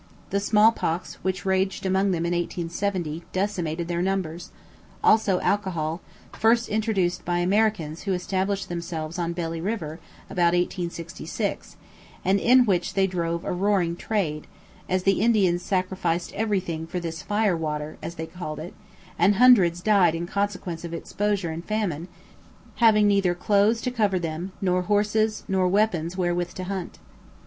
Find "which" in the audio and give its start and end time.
1.23-1.45, 12.65-12.95